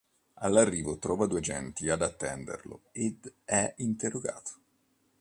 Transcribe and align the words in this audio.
All'arrivo 0.39 0.97
trova 0.97 1.27
due 1.27 1.37
agenti 1.37 1.87
ad 1.91 2.01
attenderlo 2.01 2.85
ed 2.91 3.31
è 3.45 3.71
interrogato. 3.77 4.53